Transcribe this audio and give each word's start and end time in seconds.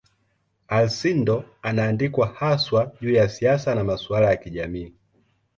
Alcindor 0.67 1.43
anaandikwa 1.61 2.27
haswa 2.27 2.91
juu 3.01 3.11
ya 3.13 3.29
siasa 3.29 3.75
na 3.75 3.83
masuala 3.83 4.29
ya 4.29 4.37
kijamii. 4.37 4.93